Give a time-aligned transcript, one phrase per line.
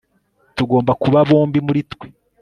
[0.55, 2.07] tugomba kuba bombi muri twe